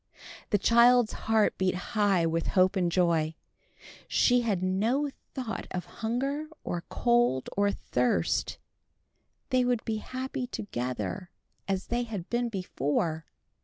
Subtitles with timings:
[0.49, 3.35] The child's heart beat high with hope and joy.
[4.07, 8.57] She had no thought of hunger, or cold, or thirst.
[9.51, 11.29] They would be happy together
[11.67, 13.27] as they had been before.